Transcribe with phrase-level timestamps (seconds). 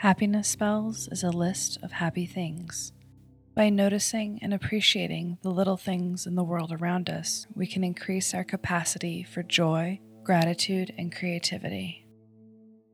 [0.00, 2.90] Happiness Spells is a list of happy things.
[3.54, 8.32] By noticing and appreciating the little things in the world around us, we can increase
[8.32, 12.06] our capacity for joy, gratitude, and creativity.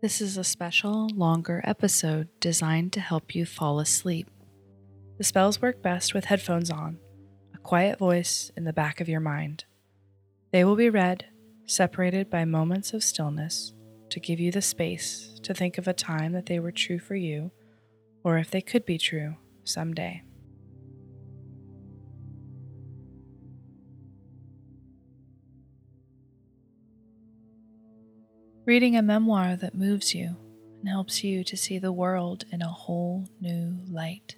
[0.00, 4.30] This is a special, longer episode designed to help you fall asleep.
[5.18, 7.00] The spells work best with headphones on,
[7.52, 9.64] a quiet voice in the back of your mind.
[10.52, 11.24] They will be read,
[11.66, 13.74] separated by moments of stillness,
[14.12, 17.14] to give you the space to think of a time that they were true for
[17.14, 17.50] you,
[18.22, 20.22] or if they could be true someday.
[28.66, 30.36] Reading a memoir that moves you
[30.80, 34.36] and helps you to see the world in a whole new light.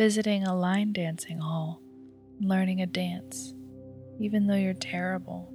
[0.00, 1.82] Visiting a line dancing hall,
[2.40, 3.52] learning a dance,
[4.18, 5.52] even though you're terrible,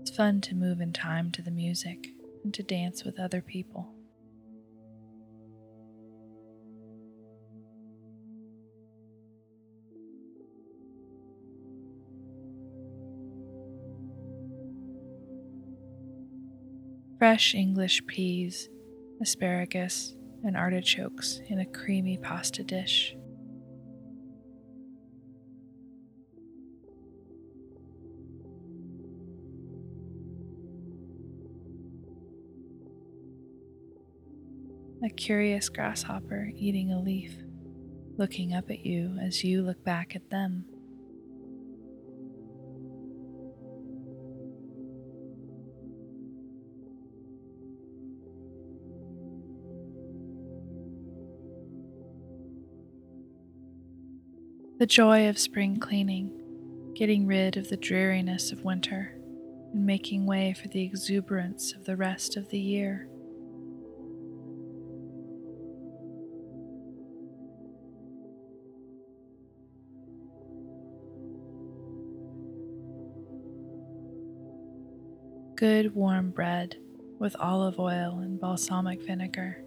[0.00, 2.06] it's fun to move in time to the music
[2.44, 3.92] and to dance with other people.
[17.18, 18.68] Fresh English peas,
[19.20, 23.16] asparagus, and artichokes in a creamy pasta dish.
[35.20, 37.34] Curious grasshopper eating a leaf,
[38.16, 40.64] looking up at you as you look back at them.
[54.78, 59.12] The joy of spring cleaning, getting rid of the dreariness of winter,
[59.74, 63.09] and making way for the exuberance of the rest of the year.
[75.60, 76.74] Good warm bread
[77.18, 79.62] with olive oil and balsamic vinegar.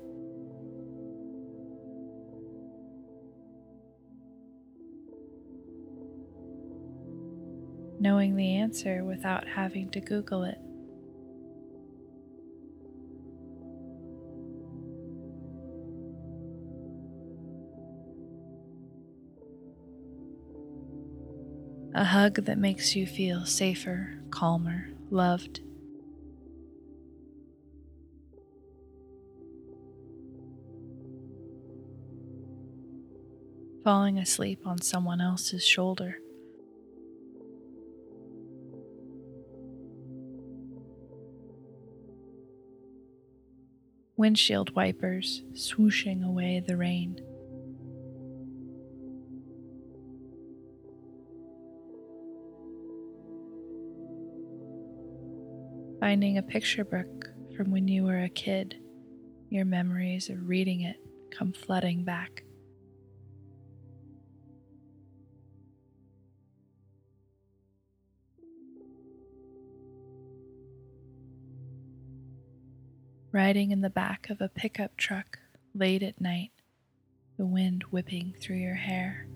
[8.00, 10.58] Knowing the answer without having to Google it.
[21.94, 25.62] A hug that makes you feel safer, calmer, loved.
[33.84, 36.18] Falling asleep on someone else's shoulder.
[44.16, 47.20] Windshield wipers swooshing away the rain.
[56.00, 58.76] Finding a picture book from when you were a kid,
[59.50, 60.98] your memories of reading it
[61.32, 62.44] come flooding back.
[73.34, 75.40] Riding in the back of a pickup truck
[75.74, 76.52] late at night,
[77.36, 79.28] the wind whipping through your hair.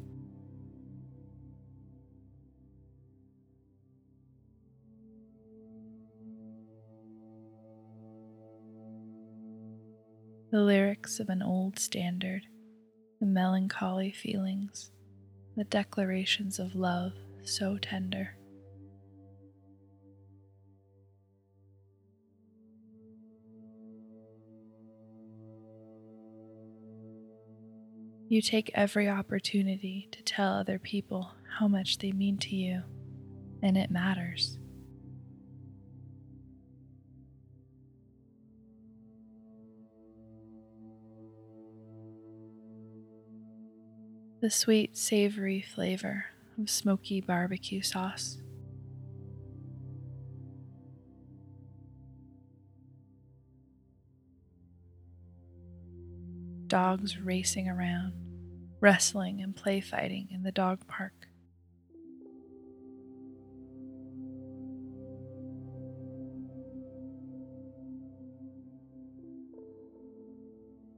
[10.51, 12.43] The lyrics of an old standard,
[13.19, 14.91] the melancholy feelings,
[15.55, 17.13] the declarations of love
[17.43, 18.36] so tender.
[28.29, 32.83] You take every opportunity to tell other people how much they mean to you,
[33.63, 34.59] and it matters.
[44.41, 46.25] The sweet, savory flavor
[46.59, 48.39] of smoky barbecue sauce.
[56.67, 58.13] Dogs racing around,
[58.79, 61.27] wrestling and play fighting in the dog park.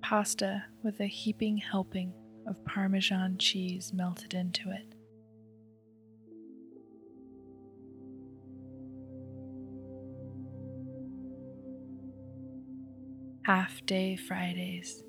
[0.09, 2.11] pasta with a heaping helping
[2.47, 4.95] of Parmesan cheese melted into it.
[13.45, 15.03] Half Day Fridays.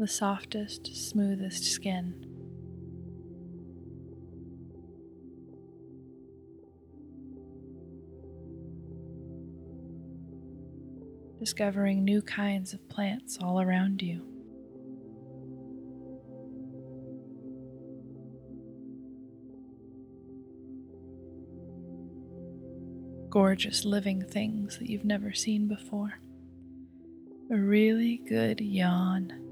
[0.00, 2.14] The softest, smoothest skin.
[11.38, 14.26] Discovering new kinds of plants all around you.
[23.28, 26.18] gorgeous living things that you've never seen before.
[27.52, 29.49] A really good yawn.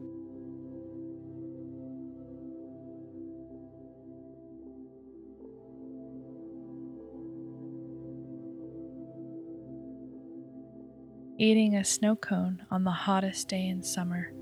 [11.40, 14.32] Eating a snow cone on the hottest day in summer,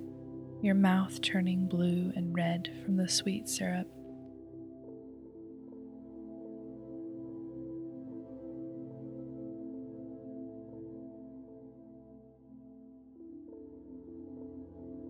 [0.62, 3.86] your mouth turning blue and red from the sweet syrup.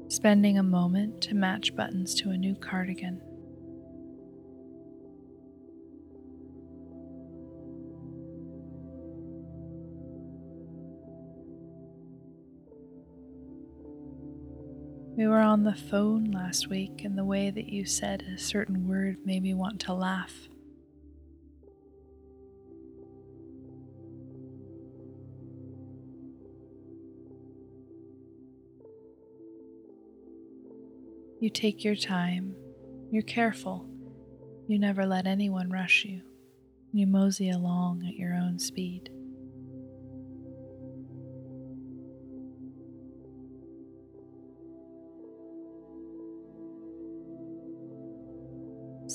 [0.09, 3.21] spending a moment to match buttons to a new cardigan.
[15.17, 18.87] We were on the phone last week, and the way that you said a certain
[18.87, 20.35] word made me want to laugh.
[31.41, 32.55] You take your time,
[33.11, 33.87] you're careful,
[34.69, 36.21] you never let anyone rush you,
[36.93, 39.09] you mosey along at your own speed.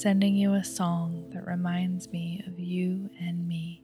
[0.02, 3.84] Sending you a song that reminds me of you and me.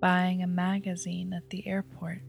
[0.00, 2.20] buying a magazine at the airport.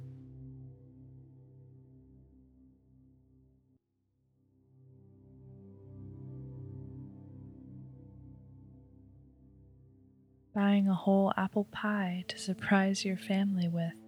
[10.56, 13.99] Buying a whole apple pie to surprise your family with.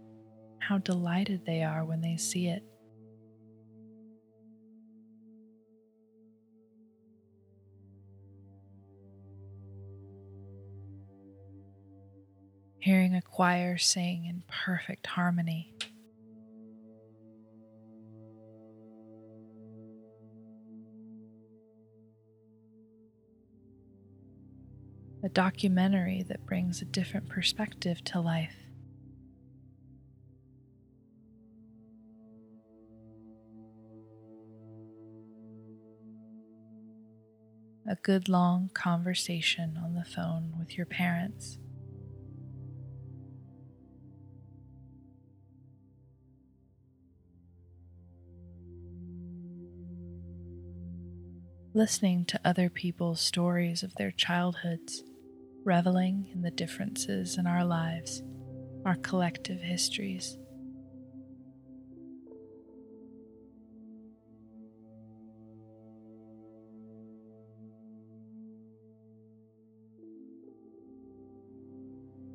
[0.71, 2.63] How delighted they are when they see it.
[12.79, 15.75] hearing a choir sing in perfect harmony.
[25.21, 28.61] A documentary that brings a different perspective to life.
[37.92, 41.58] A good long conversation on the phone with your parents.
[51.74, 55.04] listening to other people's stories of their childhoods,
[55.66, 58.21] reveling in the differences in our lives,
[58.86, 60.38] our collective histories.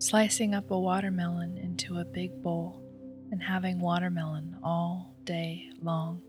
[0.07, 2.81] Slicing up a watermelon into a big bowl
[3.33, 6.23] and having watermelon all day long.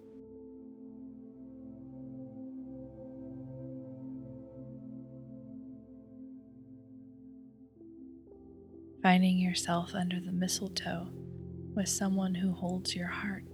[9.04, 11.08] finding yourself under the mistletoe
[11.76, 13.46] with someone who holds your heart.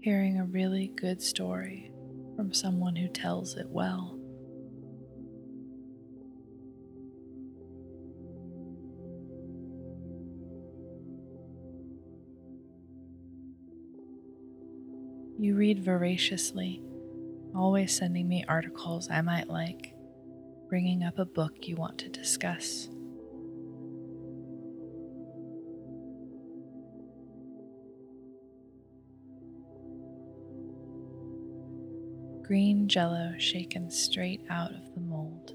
[0.00, 1.90] Hearing a really good story
[2.36, 4.18] from someone who tells it well.
[15.40, 16.82] You read voraciously
[17.54, 19.94] always sending me articles I might like,
[20.68, 22.88] bringing up a book you want to discuss.
[32.48, 35.52] green jello shaken straight out of the mold.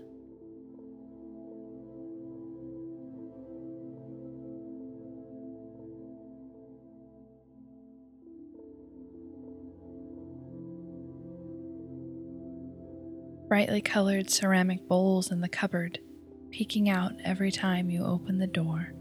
[13.47, 15.97] Brightly colored ceramic bowls in the cupboard,
[16.51, 18.93] peeking out every time you open the door.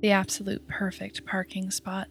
[0.00, 2.08] The absolute perfect parking spot.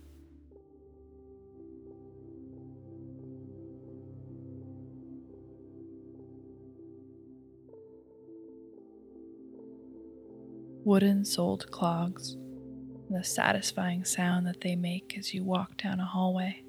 [10.86, 12.38] wooden soled clogs,
[13.10, 16.64] the satisfying sound that they make as you walk down a hallway.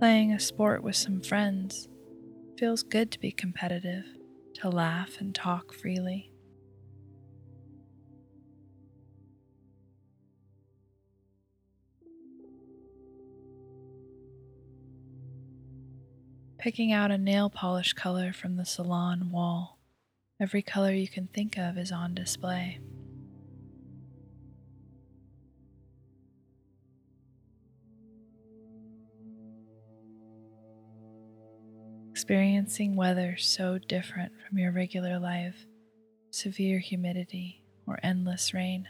[0.00, 1.86] Playing a sport with some friends
[2.58, 4.06] feels good to be competitive,
[4.54, 6.32] to laugh and talk freely.
[16.60, 19.78] picking out a nail polish color from the salon wall.
[20.38, 22.78] Every color you can think of is on display.
[32.30, 35.66] Experiencing weather so different from your regular life,
[36.30, 38.86] severe humidity, or endless rain.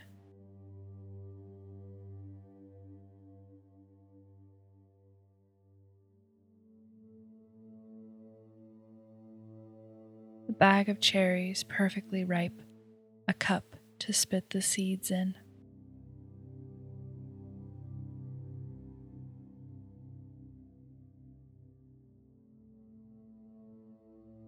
[10.50, 12.60] A bag of cherries perfectly ripe,
[13.26, 15.34] a cup to spit the seeds in.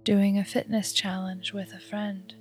[0.04, 2.34] Doing a fitness challenge with a friend.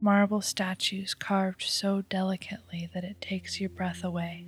[0.00, 4.46] marble statues carved so delicately that it takes your breath away.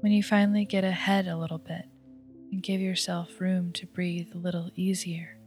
[0.00, 1.91] When you finally get ahead a little bit
[2.52, 5.38] and give yourself room to breathe a little easier.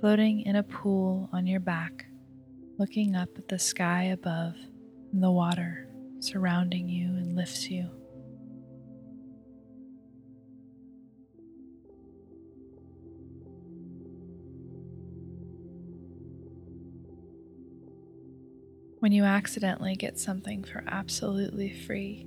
[0.00, 2.06] floating in a pool on your back,
[2.78, 4.54] looking up at the sky above
[5.12, 5.88] and the water
[6.20, 7.97] surrounding you and lifts you.
[19.00, 22.26] When you accidentally get something for absolutely free,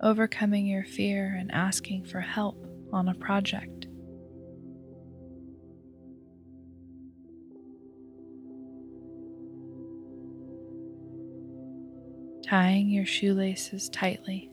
[0.00, 3.86] overcoming your fear and asking for help on a project.
[12.46, 14.50] Tying your shoelaces tightly.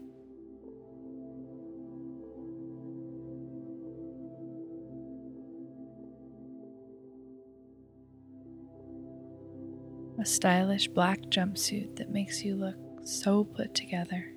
[10.19, 14.35] A stylish black jumpsuit that makes you look so put together.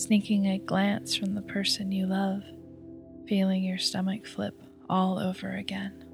[0.00, 2.42] sneaking a glance from the person you love,
[3.28, 6.09] feeling your stomach flip all over again.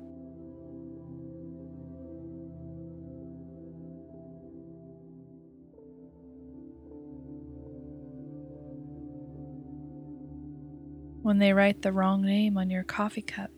[11.26, 13.50] When they write the wrong name on your coffee cup,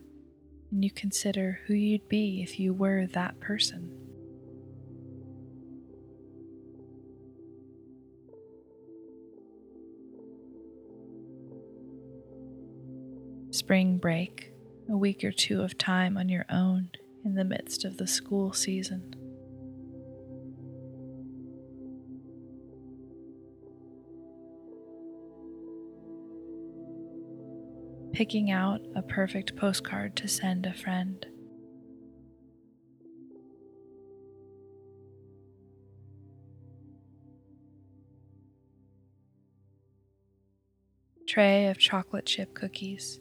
[0.70, 3.92] and you consider who you'd be if you were that person.
[13.50, 14.50] spring break,
[14.88, 16.88] a week or two of time on your own
[17.22, 19.27] in the midst of the school season.
[28.18, 31.24] Picking out a perfect postcard to send a friend.
[41.28, 43.20] Tray of chocolate chip cookies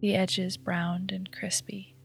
[0.00, 1.96] the edges browned and crispy.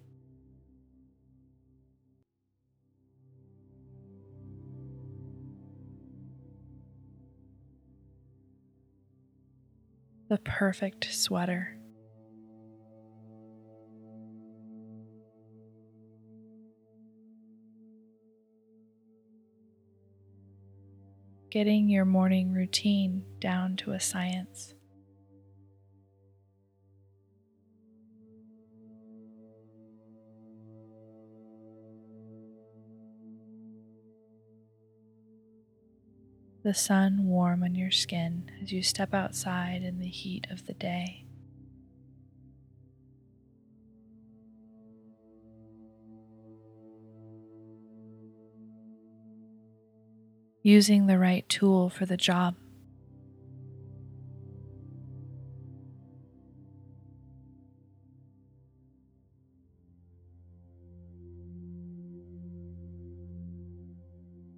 [10.28, 11.79] the perfect sweater.
[21.50, 24.76] Getting your morning routine down to a science.
[36.62, 40.74] the sun warm on your skin as you step outside in the heat of the
[40.74, 41.26] day.
[50.70, 52.56] Using the right tool for the job.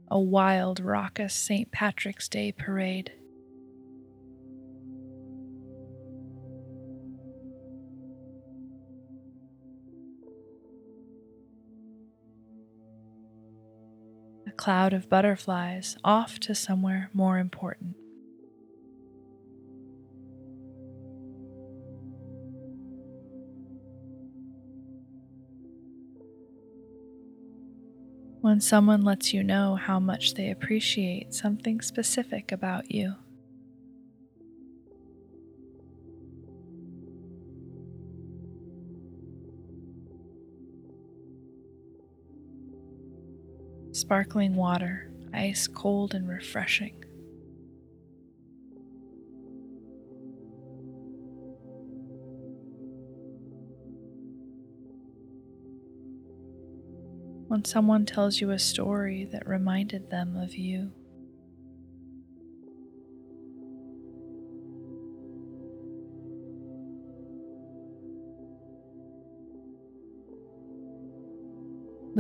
[0.10, 1.72] a wild, raucous St.
[1.72, 3.14] Patrick's Day parade.
[14.62, 17.96] Cloud of butterflies off to somewhere more important.
[28.42, 33.14] when someone lets you know how much they appreciate something specific about you.
[44.12, 47.02] Sparkling water, ice cold and refreshing.
[57.48, 60.92] when someone tells you a story that reminded them of you.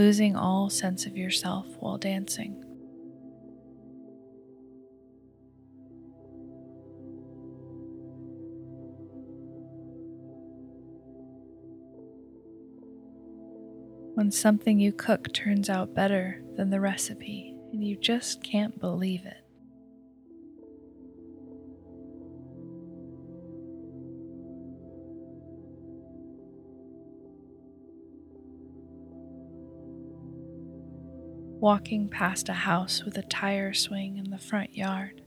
[0.02, 2.56] Losing all sense of yourself while dancing.
[14.16, 19.24] when something you cook turns out better than the recipe and you just can't believe
[19.26, 19.51] it.
[31.62, 35.21] Walking past a house with a tire swing in the front yard.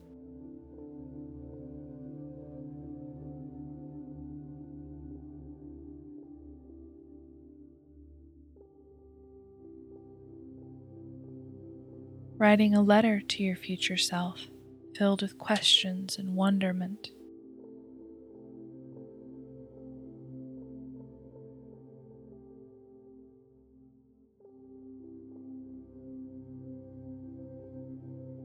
[12.37, 14.49] writing a letter to your future self
[14.97, 17.13] filled with questions and wonderment.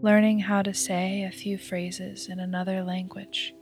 [0.01, 3.53] Learning how to say a few phrases in another language.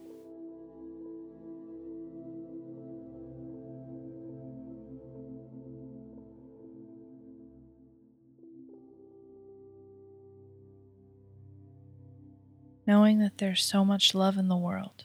[12.88, 15.04] knowing that there's so much love in the world.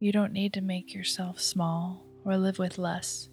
[0.00, 3.28] You don't need to make yourself small or live with less.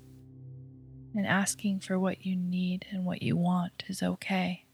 [1.15, 4.66] And asking for what you need and what you want is okay.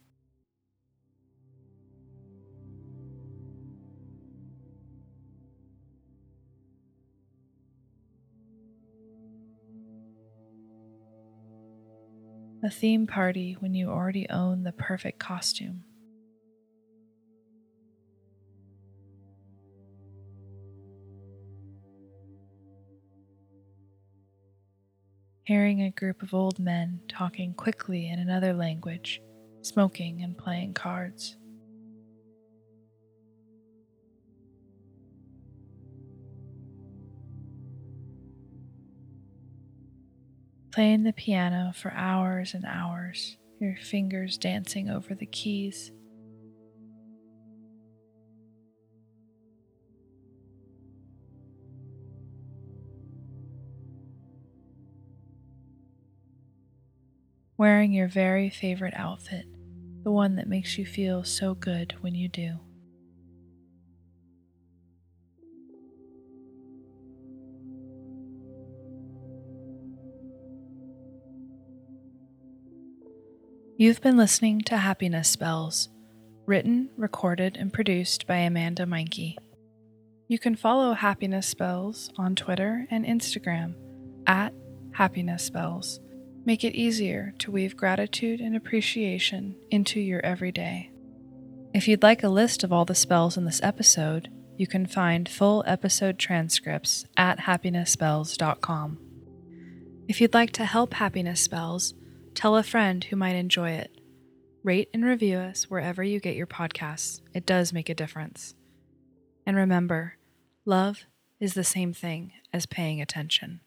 [12.64, 15.84] A theme party when you already own the perfect costume.
[25.46, 29.22] hearing a group of old men talking quickly in another language,
[29.62, 31.36] smoking and playing cards.
[40.74, 45.92] Playing the piano for hours and hours, your fingers dancing over the keys.
[57.56, 59.46] wearing your very favorite outfit,
[60.04, 62.60] the one that makes you feel so good when you do.
[73.84, 75.90] You've been listening to Happiness Spells,
[76.46, 79.36] written, recorded, and produced by Amanda Meinke.
[80.30, 83.74] You can follow Happiness Spells on Twitter and Instagram
[84.26, 84.54] at
[84.94, 86.00] Happiness Spells.
[86.46, 90.90] Make it easier to weave gratitude and appreciation into your everyday.
[91.74, 95.28] If you'd like a list of all the spells in this episode, you can find
[95.28, 98.98] full episode transcripts at happinessspells.com.
[100.08, 101.96] If you'd like to help Happiness Spells,
[102.36, 103.98] tell a friend who might enjoy it.
[104.64, 107.22] Rate and review us wherever you get your podcasts.
[107.34, 108.56] It does make a difference.
[109.46, 110.16] And remember,
[110.66, 111.06] love
[111.40, 113.60] is the same thing as paying attention.